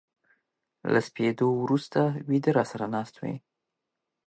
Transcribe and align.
له 0.91 0.99
سپېدو 1.07 1.47
ورو 1.55 1.77
سته 1.85 2.01
و 2.27 2.29
يده 2.37 2.51
را 2.57 2.63
سره 2.71 2.85
ناست 2.95 3.15
وې 3.21 3.35